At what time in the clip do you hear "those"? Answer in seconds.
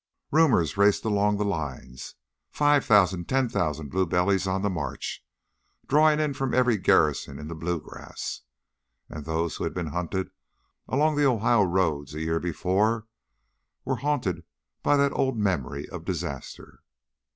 9.25-9.57